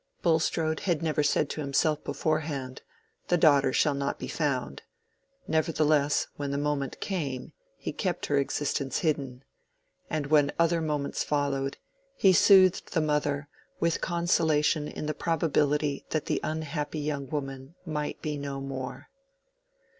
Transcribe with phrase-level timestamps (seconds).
[0.23, 2.81] Bulstrode had never said to himself beforehand,
[3.27, 9.43] "The daughter shall not be found"—nevertheless when the moment came he kept her existence hidden;
[10.09, 11.77] and when other moments followed,
[12.15, 13.47] he soothed the mother
[13.79, 19.07] with consolation in the probability that the unhappy young woman might be no more.